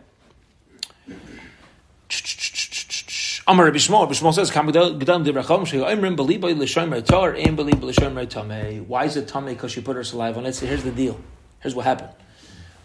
[3.47, 7.83] Amar Rabbi Shmuel, Rabbi Shmuel says, "Kam gedam divrachom she'oimrim beliboy l'shomer tar, aim beliboy
[7.83, 9.49] l'shomer tamei." Why is it tamei?
[9.49, 10.53] Because she put her saliva on it.
[10.53, 11.19] So here's the deal.
[11.59, 12.09] Here's what happened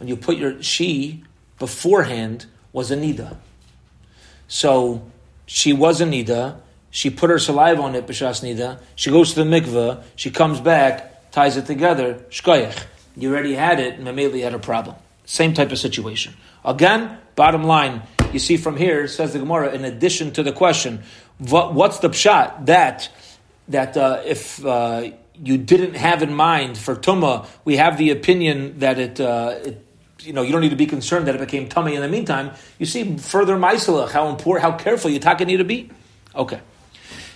[0.01, 1.23] when you put your she
[1.59, 3.37] beforehand was a nida.
[4.49, 5.07] So
[5.47, 6.57] she was a nida.
[6.91, 8.81] She put her saliva on it, b'shas nida.
[8.97, 10.03] She goes to the mikveh.
[10.17, 12.15] She comes back, ties it together.
[12.31, 12.87] Shkoyach.
[13.17, 14.97] You already had it, immediately had a problem.
[15.27, 16.35] Same type of situation.
[16.65, 21.03] Again, bottom line, you see from here, says the Gemara, in addition to the question,
[21.39, 23.09] what, what's the pshat that
[23.69, 25.11] that uh, if uh,
[25.43, 29.87] you didn't have in mind for tuma, we have the opinion that it, uh, it
[30.23, 32.53] you know, you don't need to be concerned that it became tummy in the meantime.
[32.79, 35.91] You see further Maisalach, how important, how careful you taka need to be.
[36.35, 36.61] Okay.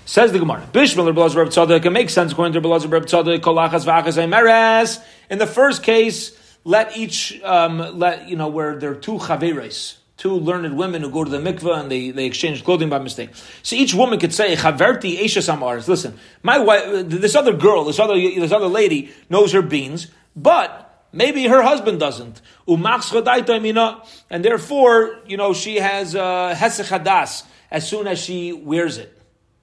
[0.06, 3.38] Says the Gemara, Bishmel Rebbe Reb Tzadok, it makes sense according to Rebbe Reb Tzadok,
[3.38, 5.00] Kolachas V'achas Meres.
[5.30, 9.96] In the first case, let each, um, let, you know, where there are two chaveres,
[10.18, 13.30] two learned women who go to the mikveh and they, they exchange clothing by mistake.
[13.62, 17.98] So each woman could say, Chaverti Esha Samars, listen, my wife, this other girl, this
[17.98, 22.42] other, this other lady knows her beans, but Maybe her husband doesn't.
[22.66, 29.16] And therefore, you know, she has uh, hesech as soon as she wears it.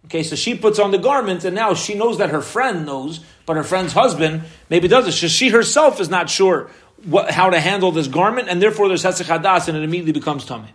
[0.06, 3.20] Okay, so she puts on the garment, and now she knows that her friend knows,
[3.46, 5.12] but her friend's husband maybe doesn't.
[5.12, 6.72] So she herself is not sure
[7.04, 10.74] what, how to handle this garment, and therefore there's hesech and it immediately becomes tummy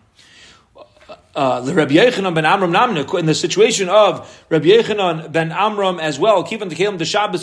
[1.36, 6.18] uh, Rabbi Yechanan ben Amram Namna in the situation of Rabbi Yechanan ben Amram as
[6.18, 6.42] well.
[6.42, 7.42] Keeping the the Shabbos.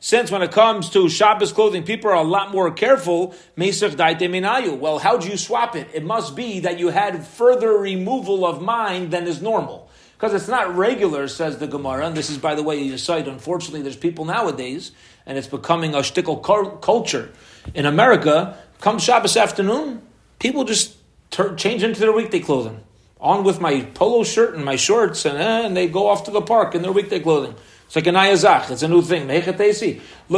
[0.00, 3.34] Since when it comes to Shabbos clothing, people are a lot more careful.
[3.56, 4.76] Daite Minayu.
[4.76, 5.88] Well, how do you swap it?
[5.94, 9.88] It must be that you had further removal of mind than is normal.
[10.16, 13.28] Because it's not regular, says the Gemara, and this is, by the way, a site.
[13.28, 14.90] Unfortunately, there's people nowadays,
[15.24, 16.42] and it's becoming a shtickle
[16.82, 17.30] culture
[17.72, 18.58] in America.
[18.80, 20.02] Come Shabbos afternoon,
[20.40, 20.97] people just
[21.30, 22.84] change into their weekday clothing.
[23.20, 26.30] on with my polo shirt and my shorts, and, eh, and they go off to
[26.30, 27.52] the park in their weekday clothing.
[27.86, 28.70] It's like an ayazach.
[28.70, 29.28] It's a new thing.
[29.30, 29.44] It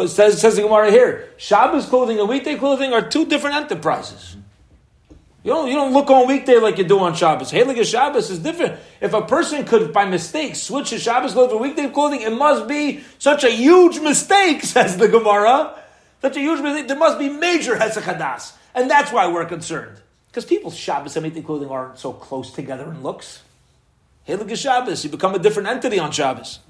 [0.08, 1.28] says, says the Gemara here.
[1.36, 4.36] Shabbos clothing and weekday clothing are two different enterprises.
[5.42, 7.50] You don't, you don't look on weekday like you do on Shabbos.
[7.50, 8.78] Heilige Shabbos is different.
[9.00, 12.68] If a person could, by mistake, switch his Shabbos clothing for weekday clothing, it must
[12.68, 15.76] be such a huge mistake, says the Gemara.
[16.20, 16.88] Such a huge mistake.
[16.88, 18.52] There must be major Hesachadas.
[18.74, 20.00] And that's why we're concerned.
[20.30, 23.42] Because people's Shabbos and clothing aren't so close together in looks.
[24.28, 26.60] Heilige Shabbos, you become a different entity on Shabbos.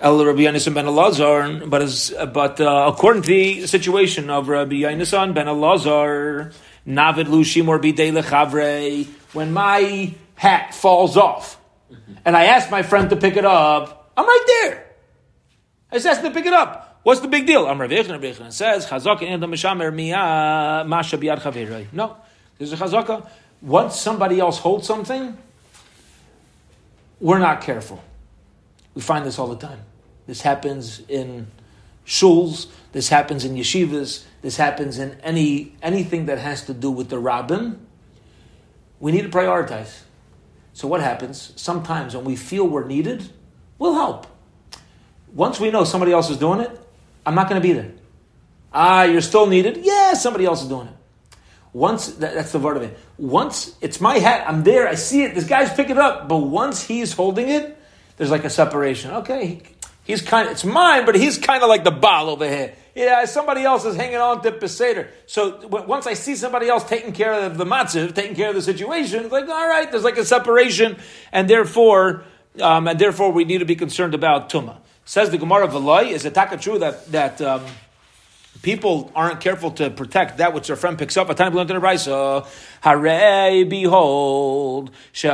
[0.00, 4.82] El Rabbi Yonasan ben Elazar, but as, but uh, according to the situation of Rabbi
[4.82, 6.52] Yonasan ben Elazar,
[6.86, 11.58] Navid Lushimor bidei lechavre, when my hat falls off,
[12.24, 14.86] and I ask my friend to pick it up, I'm right there.
[15.92, 16.85] I just ask him to pick it up.
[17.06, 17.66] What's the big deal?
[17.66, 17.88] Yechon, Rav
[18.20, 21.86] Yechon says, Chazaka in the Mishamer miya masha biyad.
[21.92, 22.16] No,
[22.58, 23.30] there's a chazaka.
[23.62, 25.38] Once somebody else holds something,
[27.20, 28.02] we're not careful.
[28.96, 29.82] We find this all the time.
[30.26, 31.46] This happens in
[32.04, 32.66] shuls.
[32.90, 34.24] This happens in yeshivas.
[34.42, 37.86] This happens in any anything that has to do with the rabbin.
[38.98, 40.00] We need to prioritize.
[40.72, 41.52] So what happens?
[41.54, 43.30] Sometimes when we feel we're needed,
[43.78, 44.26] we'll help.
[45.32, 46.80] Once we know somebody else is doing it,
[47.26, 47.90] I'm not going to be there.
[48.72, 49.80] Ah, you're still needed.
[49.82, 50.94] Yeah, somebody else is doing it.
[51.72, 52.98] Once that, that's the word of it.
[53.18, 54.88] Once it's my hat, I'm there.
[54.88, 55.34] I see it.
[55.34, 56.28] This guy's picking it up.
[56.28, 57.76] But once he's holding it,
[58.16, 59.10] there's like a separation.
[59.10, 59.60] Okay,
[60.04, 60.46] he's kind.
[60.46, 62.74] Of, it's mine, but he's kind of like the ball over here.
[62.94, 65.08] Yeah, somebody else is hanging on to the Peseder.
[65.26, 68.62] So once I see somebody else taking care of the matziv, taking care of the
[68.62, 70.96] situation, it's like all right, there's like a separation,
[71.30, 72.24] and therefore,
[72.62, 74.78] um, and therefore, we need to be concerned about tuma.
[75.08, 77.64] Says the Gemara of Veloy, is it taka true that that um,
[78.62, 81.30] people aren't careful to protect that which their friend picks up?
[81.30, 82.44] A time learned in the
[82.82, 85.24] Hare, behold, if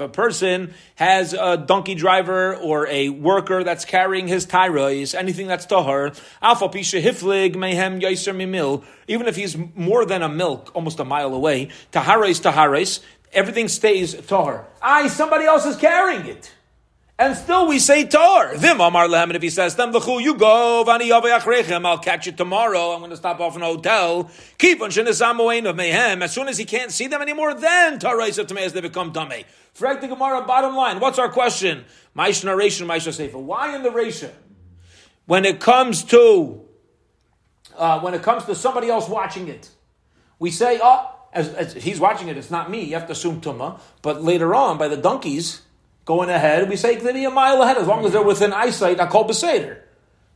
[0.00, 5.64] a person has a donkey driver or a worker that's carrying his tyros, anything that's
[5.64, 11.00] tahar, alpha pisha hiflig mehem yaiser mimil, even if he's more than a milk, almost
[11.00, 13.00] a mile away, tahares tahares,
[13.32, 14.66] everything stays tahar.
[14.82, 16.52] I somebody else is carrying it.
[17.20, 18.54] And still we say tar.
[18.54, 22.26] Vim Amar Lehem, and if he says, them v'chu, you go, vani yavayachrechem, I'll catch
[22.26, 24.30] you tomorrow, I'm going to stop off in a hotel.
[24.56, 26.22] Keep on shenesamoen of mehem.
[26.22, 29.46] As soon as he can't see them anymore, then tarais of as they become tummy.
[29.74, 31.84] Frag the Gemara, bottom line, what's our question?
[32.16, 33.38] Maish narration, Maish Sefer.
[33.38, 34.30] Why in the Resha?
[35.26, 36.62] When it comes to,
[37.76, 39.70] uh, when it comes to somebody else watching it,
[40.38, 43.40] we say, oh, as, as he's watching it, it's not me, you have to assume
[43.40, 45.62] tumma, but later on, by the donkeys,
[46.08, 48.98] going ahead, we say be a mile ahead as long as they're within eyesight.
[48.98, 49.76] I call beseder.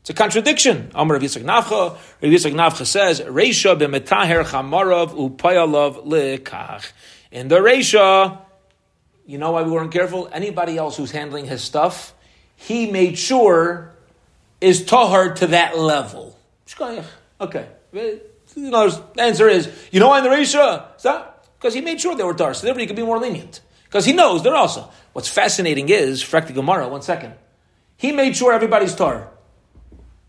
[0.03, 0.91] It's a contradiction.
[0.95, 1.93] Amar Rav Yitzchak Nafcha.
[1.93, 6.93] Rav Yitzchak Nafcha says, Reisha b'metaher chamarav upayalav lekach.
[7.31, 8.39] In the Reisha,
[9.27, 10.29] you know why we weren't careful?
[10.31, 12.13] Anybody else who's handling his stuff,
[12.55, 13.95] he made sure
[14.61, 16.39] is tahar to that level.
[17.41, 17.67] Okay.
[17.95, 18.21] You
[18.57, 20.85] know, the answer is, you know why in the Reisha?
[21.59, 23.63] Because he made sure they were tahar, so he could be more lenient.
[23.93, 24.89] Because he knows they're also.
[25.13, 27.35] What's fascinating is, Frekti Gemara, one second.
[27.99, 29.29] He made sure everybody's tar.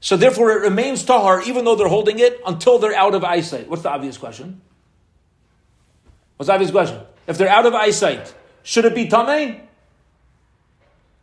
[0.01, 3.69] So therefore it remains tahar even though they're holding it until they're out of eyesight.
[3.69, 4.59] What's the obvious question?
[6.35, 6.99] What's the obvious question?
[7.25, 9.61] If they're out of eyesight, should it be tameh?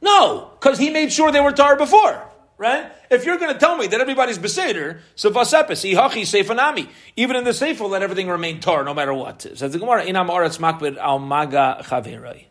[0.01, 2.27] No, because he made sure they were tar before,
[2.57, 2.91] right?
[3.11, 6.89] If you're going to tell me that everybody's beseder, so vasepes, ihachi seifanami.
[7.17, 9.43] Even in the sefer, let everything remain tar no matter what.
[9.43, 12.45] Says the Gemara, inam aretz makbid al maga chaverai.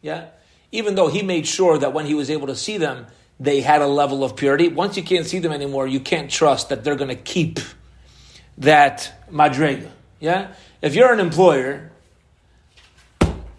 [0.00, 0.28] Yeah?
[0.72, 3.06] Even though he made sure that when he was able to see them,
[3.38, 4.68] they had a level of purity.
[4.68, 7.60] Once you can't see them anymore, you can't trust that they're going to keep
[8.56, 9.90] that madrega.
[10.18, 10.54] Yeah?
[10.80, 11.92] If you're an employer,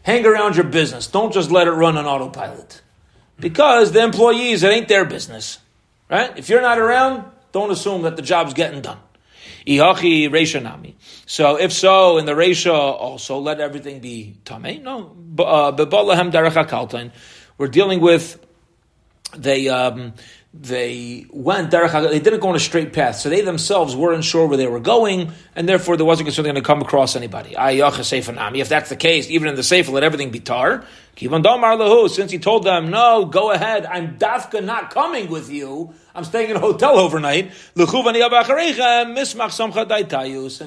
[0.01, 1.05] hang around your business.
[1.05, 2.81] Don't just let it run on autopilot.
[3.39, 5.59] Because the employees, it ain't their business.
[6.09, 6.37] Right?
[6.37, 8.99] If you're not around, don't assume that the job's getting done.
[9.67, 10.93] Ihachi Reisha.
[11.25, 14.81] So if so, in the Reisha also let everything be Tameh.
[14.81, 15.15] No.
[15.35, 17.11] Bebalahem Derech.
[17.57, 18.43] We're dealing with
[19.37, 20.13] they um,
[20.53, 22.09] they went derech.
[22.09, 24.79] They didn't go on a straight path, so they themselves weren't sure where they were
[24.79, 27.53] going, and therefore there wasn't going to come across anybody.
[27.55, 30.85] If that's the case, even in the sefer, let everything be tar.
[32.07, 35.93] Since he told them, no, go ahead, I'm dafka not coming with you.
[36.15, 37.51] I'm staying in a hotel overnight.
[37.75, 37.85] So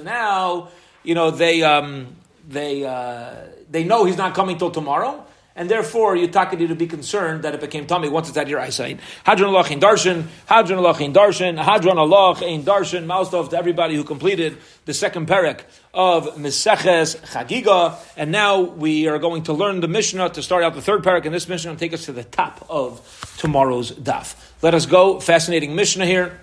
[0.03, 0.69] now,
[1.03, 2.17] you know, they um,
[2.49, 3.35] they uh,
[3.71, 7.55] they know he's not coming till tomorrow and therefore you need to be concerned that
[7.55, 9.01] it became tummy once it's at your eyesight.
[9.25, 13.07] Hadron Allah in darshan, hadron Allah in darshan, hadron Allah in darshan.
[13.07, 15.63] Maustov to everybody who completed the second parak
[15.95, 20.75] of Meseches Chagiga, and now we are going to learn the Mishnah to start out
[20.75, 24.35] the third parak in this Mishnah and take us to the top of tomorrow's daf.
[24.63, 25.21] Let us go.
[25.21, 26.41] Fascinating Mishnah here.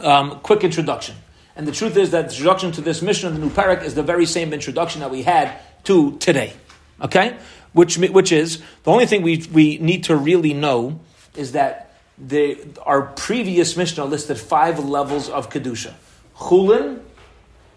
[0.00, 1.16] Um, quick introduction.
[1.56, 4.02] And the truth is that the introduction to this Mishnah, the new parak, is the
[4.02, 6.52] very same introduction that we had to today.
[7.00, 7.36] Okay?
[7.72, 11.00] Which, which is, the only thing we, we need to really know
[11.36, 15.94] is that the, our previous Mishnah listed five levels of Kedusha.
[16.36, 17.00] Chulin,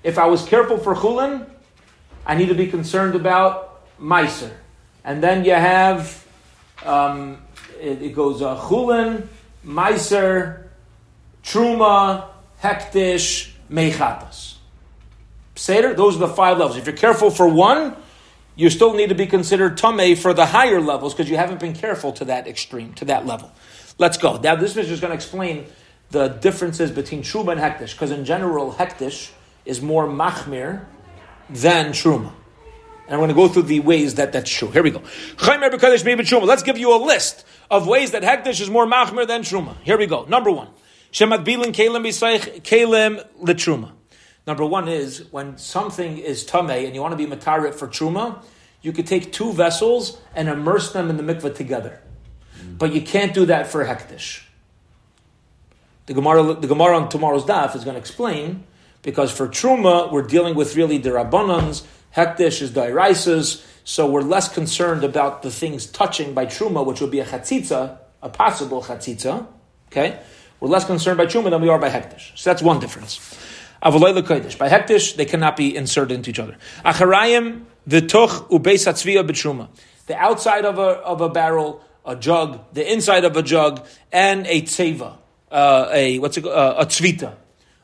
[0.04, 1.48] if I was careful for Chulin,
[2.26, 4.52] I need to be concerned about Meiser.
[5.04, 6.26] And then you have,
[6.86, 7.42] um,
[7.80, 9.28] it, it, goes uh, Chulin,
[9.66, 10.68] Meiser,
[11.44, 12.26] Truma,
[12.62, 14.56] Hektish, Mechatas.
[15.56, 16.78] Seder, those are the five levels.
[16.78, 17.96] If you're careful for one,
[18.56, 21.74] you still need to be considered tame for the higher levels because you haven't been
[21.74, 23.52] careful to that extreme, to that level.
[23.98, 24.38] Let's go.
[24.38, 25.66] Now, this is just going to explain
[26.10, 29.32] the differences between truma and hektish, because in general, hektish
[29.66, 30.86] is more machmir
[31.50, 32.34] than truma.
[33.06, 34.70] And I'm going to go through the ways that that's true.
[34.72, 35.02] Here we go.
[35.42, 39.76] Let's give you a list of ways that hektish is more machmir than truma.
[39.84, 40.26] Here we go.
[40.26, 40.70] Number one.
[41.12, 42.06] Shemat bilin kelim
[42.62, 43.92] kelim litruma.
[44.48, 48.42] Number one is when something is tameh and you want to be matarit for truma,
[48.82, 52.02] you could take two vessels and immerse them in the mikveh together.
[52.60, 52.78] Mm.
[52.78, 54.44] But you can't do that for hektish.
[56.08, 58.64] The Gemara, the Gemara on tomorrow's daf is going to explain
[59.04, 64.52] because for truma we're dealing with really the rabbanans, hektish is dairaisas, so we're less
[64.52, 69.48] concerned about the things touching by truma, which would be a chatzitza, a possible chatzitza.
[69.92, 70.20] Okay,
[70.60, 72.38] we're less concerned by truma than we are by hektish.
[72.38, 73.20] So that's one difference.
[73.84, 74.58] Avaloi lekodesh.
[74.58, 76.58] By hektish, they cannot be inserted into each other.
[76.86, 79.68] Acharayim v'tuch ubeis.
[80.08, 84.46] The outside of a, of a barrel, a jug, the inside of a jug, and
[84.48, 85.18] a tseva,
[85.52, 87.36] uh, a what's it, uh, a tzvita.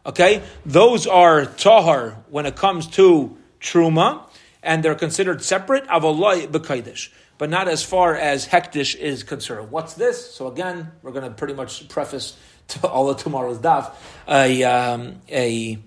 [0.05, 4.21] Okay, those are tahar when it comes to truma,
[4.63, 5.85] and they're considered separate.
[5.87, 9.69] Avaloi b'kodesh but not as far as hektish is concerned.
[9.69, 10.33] What's this?
[10.33, 12.35] So again, we're going to pretty much preface
[12.69, 13.93] to all of tomorrow's daf
[14.27, 15.79] a um, a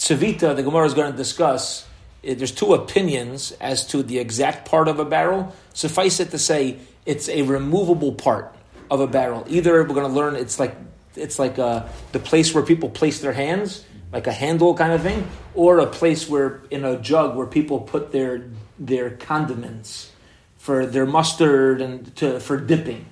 [0.00, 0.56] tzavita.
[0.56, 1.86] The Gemara is going to discuss.
[2.24, 5.54] Eh, there's two opinions as to the exact part of a barrel.
[5.74, 8.54] Suffice it to say, it's a removable part
[8.90, 9.44] of a barrel.
[9.48, 10.74] Either we're going to learn it's like
[11.16, 15.02] it's like uh, the place where people place their hands, like a handle kind of
[15.02, 20.10] thing, or a place where in a jug where people put their their condiments
[20.56, 23.06] for their mustard and to, for dipping.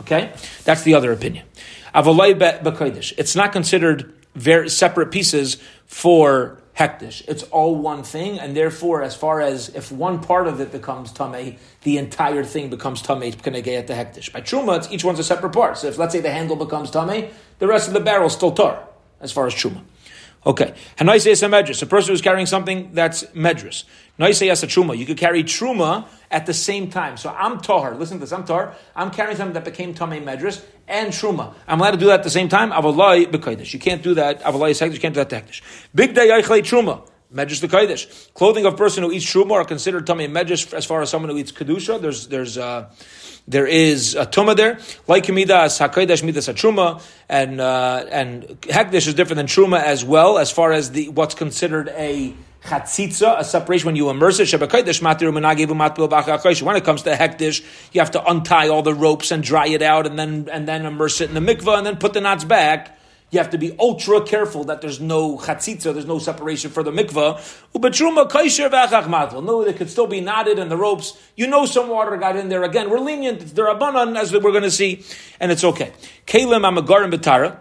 [0.00, 0.32] Okay,
[0.64, 1.46] that's the other opinion.
[1.94, 7.22] It's not considered very separate pieces for hektish.
[7.28, 11.12] It's all one thing, and therefore, as far as if one part of it becomes
[11.12, 14.32] tamei, the entire thing becomes tamei at the hektish.
[14.32, 15.78] By truma, each one's a separate part.
[15.78, 18.88] So if let's say the handle becomes tamei, the rest of the barrel still tar,
[19.20, 19.82] as far as truma.
[20.46, 20.74] Okay.
[20.98, 21.82] Hanaise is a medrus.
[21.82, 23.84] A person who's carrying something that's medrus.
[24.18, 24.96] Naise is a truma.
[24.96, 27.16] You could carry truma at the same time.
[27.16, 27.94] So I'm tahar.
[27.94, 28.32] Listen to this.
[28.32, 28.74] I'm tahar.
[28.94, 31.54] I'm carrying something that became tamei medrus and truma.
[31.66, 32.70] I'm allowed to do that at the same time.
[32.70, 33.72] Avalai b'kaidish.
[33.72, 34.42] You can't do that.
[34.42, 35.62] Avalai is You can't do that to
[35.94, 37.08] Big day yichlei truma.
[37.34, 38.32] Medrash the Kaidish.
[38.34, 41.38] Clothing of person who eats truma are considered tummy medrash as far as someone who
[41.38, 42.00] eats kedusha.
[42.00, 42.90] There's there's uh,
[43.46, 44.78] there is a tuma there.
[45.06, 50.38] Like midas hakaidash midas truma, and uh, and hekdesh is different than truma as well
[50.38, 52.32] as far as the what's considered a
[52.64, 54.50] chatzitza, a separation when you immerse it.
[54.52, 54.98] When it comes
[57.02, 60.48] to hektish, you have to untie all the ropes and dry it out, and then
[60.50, 62.98] and then immerse it in the mikvah, and then put the knots back.
[63.34, 66.92] You have to be ultra careful that there's no chatzitza, there's no separation for the
[66.92, 67.42] mikvah.
[69.44, 71.18] No, it could still be knotted and the ropes.
[71.34, 72.62] You know some water got in there.
[72.62, 73.42] Again, we're lenient.
[73.42, 75.04] It's the rabbanon, as we're going to see,
[75.40, 75.92] and it's okay.
[76.28, 77.58] Kalim amagarim betara.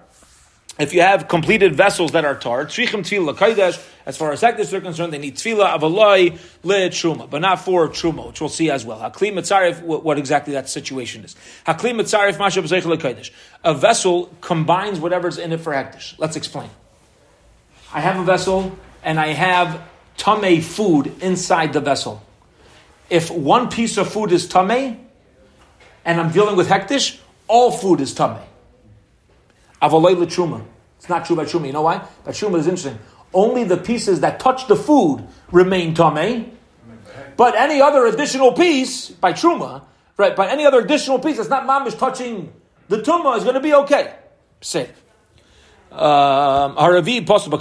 [0.79, 3.89] If you have completed vessels that are tar, tzrichim tefillah.
[4.05, 7.87] As far as hektish are concerned, they need tefillah avaloi le truma, but not for
[7.89, 8.99] truma, which we'll see as well.
[8.99, 11.35] Hakli mitzarif, what exactly that situation is.
[11.67, 13.31] Hakli mitzarif mashab zeichel.
[13.63, 16.15] A vessel combines whatever's in it for hektish.
[16.17, 16.69] Let's explain.
[17.93, 19.79] I have a vessel and I have
[20.17, 22.23] tame food inside the vessel.
[23.11, 25.05] If one piece of food is tame
[26.03, 28.37] and I'm dealing with hektish, all food is tame.
[29.83, 30.65] Avalei truma.
[30.97, 31.67] It's not true by truma.
[31.67, 32.07] You know why?
[32.23, 32.97] By truma is interesting.
[33.33, 36.57] Only the pieces that touch the food remain tame.
[37.35, 39.83] But any other additional piece by truma,
[40.17, 40.35] right?
[40.35, 42.53] By any other additional piece that's not mamish touching
[42.89, 44.13] the tumah is going to be okay.
[44.61, 44.91] Safe.
[45.91, 47.57] Um, Haravi, Apostle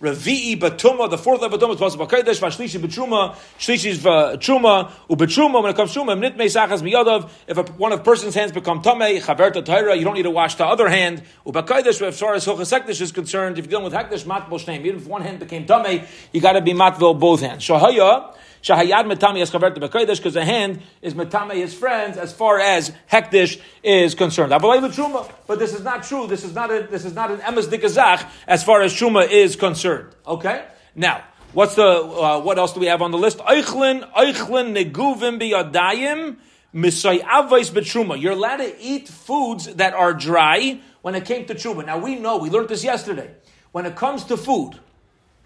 [0.00, 5.62] Revi'i batuma, the fourth level batuma is possible b'kodesh, v'ashlishi b'truma, shlishi is truma, u'b'truma,
[5.62, 8.50] when it comes to truma, nitmei sachas miyadav, if a, one of the person's hands
[8.50, 12.32] become tamei, chaverta tahira, you don't need to wash the other hand, u'b'kodesh, as far
[12.32, 15.38] as hilchas is concerned, if you're dealing with hekdesh, matbol shneim, even if one hand
[15.38, 17.62] became tamei, you got to be matvil both hands.
[17.62, 22.60] Shahaya, Shahayad metami es chaverta b'kodesh, because the hand is metame his friends as far
[22.60, 24.50] as hekdesh is concerned.
[24.50, 26.26] But this is not true.
[26.26, 29.56] This is not a, this is not an emes dikazach as far as truma is
[29.56, 29.89] concerned.
[30.26, 30.64] Okay?
[30.94, 33.38] Now, what's the, uh, what else do we have on the list?
[33.38, 36.36] Eichlin, eichlin neguvim biyadayim,
[36.74, 38.20] misay avais betruma.
[38.20, 41.84] You're allowed to eat foods that are dry when it came to truma.
[41.86, 43.30] Now we know, we learned this yesterday.
[43.72, 44.78] When it comes to food,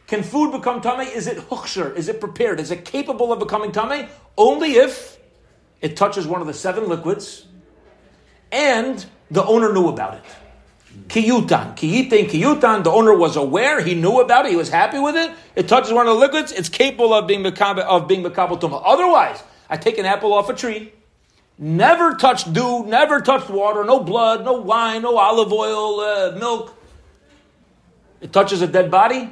[0.07, 1.01] can food become tame?
[1.01, 1.95] Is it huksher?
[1.97, 2.61] Is it prepared?
[2.61, 4.09] Is it capable of becoming tame?
[4.37, 5.19] Only if
[5.81, 7.47] it touches one of the seven liquids
[8.53, 10.25] and the owner knew about it.
[11.09, 12.85] Kiyutan, kiyitin, kiyutan.
[12.85, 13.83] The owner was aware.
[13.83, 14.51] He knew about it.
[14.51, 15.31] He was happy with it.
[15.55, 16.53] It touches one of the liquids.
[16.53, 18.83] It's capable of being mekabe, of being mekabel tuma.
[18.85, 20.93] Otherwise, I take an apple off a tree.
[21.59, 22.85] Never touched dew.
[22.85, 23.85] Never touched water.
[23.85, 24.45] No blood.
[24.45, 25.03] No wine.
[25.03, 26.01] No olive oil.
[26.01, 26.77] Uh, milk.
[28.21, 29.31] It touches a dead body.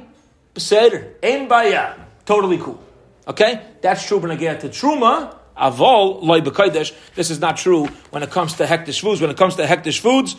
[0.53, 1.13] Beseder.
[1.23, 1.95] Ain baya.
[2.25, 2.81] Totally cool.
[3.27, 5.35] Okay, that's true I get to truma.
[5.57, 6.93] Avol loy b'kodesh.
[7.15, 9.21] This is not true when it comes to hektish foods.
[9.21, 10.35] When it comes to hektish foods,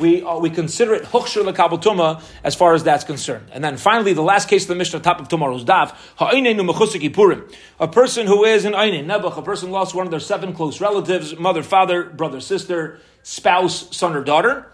[0.00, 3.50] we uh, we consider it huksher lekabel as far as that's concerned.
[3.52, 5.94] And then finally, the last case of the Mishnah, top of tomorrow's daf,
[7.14, 7.48] purim.
[7.78, 10.54] A person who is an einin nebuch, a person who lost one of their seven
[10.54, 14.70] close relatives, mother, father, brother, sister, spouse, son, or daughter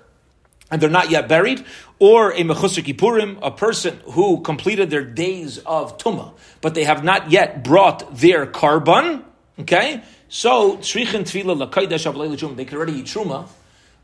[0.70, 1.64] and they're not yet buried,
[1.98, 7.02] or a mechusik purim, a person who completed their days of tuma, but they have
[7.02, 9.24] not yet brought their korban,
[9.60, 10.02] Okay?
[10.28, 13.48] So, Tzrichin Tfila Lakaidesh they can already eat Truma,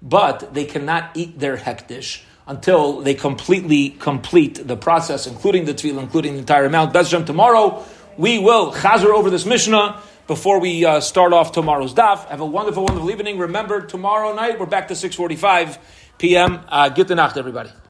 [0.03, 6.01] but they cannot eat their Hektish until they completely complete the process, including the Tfila,
[6.01, 6.93] including the entire amount.
[6.93, 7.85] That's Bezram tomorrow,
[8.17, 12.27] we will chazer over this Mishnah before we uh, start off tomorrow's daf.
[12.27, 13.39] Have a wonderful, wonderful evening.
[13.39, 15.79] Remember, tomorrow night we're back to 6.45
[16.19, 16.61] p.m.
[16.69, 17.71] Uh, get the nacht, everybody.